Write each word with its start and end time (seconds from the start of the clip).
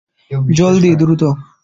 জলদি, 0.51 0.91
দ্রুত। 0.95 1.23